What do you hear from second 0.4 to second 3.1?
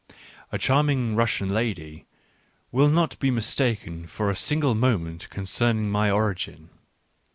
A charming Russian lady will